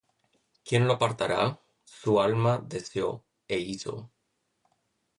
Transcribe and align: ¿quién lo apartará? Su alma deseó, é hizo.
¿quién 0.65 0.87
lo 0.87 0.93
apartará? 0.93 1.45
Su 1.99 2.11
alma 2.27 2.53
deseó, 2.75 3.11
é 3.55 3.57
hizo. 3.71 3.93